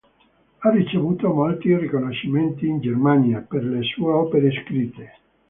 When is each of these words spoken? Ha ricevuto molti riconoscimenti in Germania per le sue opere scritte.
Ha 0.57 0.69
ricevuto 0.71 1.31
molti 1.31 1.77
riconoscimenti 1.77 2.65
in 2.67 2.79
Germania 2.81 3.45
per 3.47 3.63
le 3.63 3.83
sue 3.83 4.11
opere 4.11 4.49
scritte. 4.63 5.17